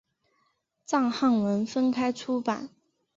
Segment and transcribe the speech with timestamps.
[0.83, 2.69] 藏汉文分开出版。